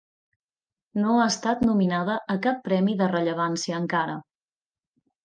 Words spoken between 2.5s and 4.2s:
premi de rellevància encara.